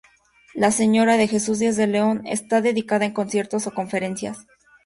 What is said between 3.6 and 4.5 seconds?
o conferencias.